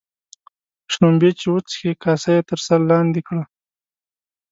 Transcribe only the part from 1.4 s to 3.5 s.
وچښې، کاسه يې تر سر لاندي کړه.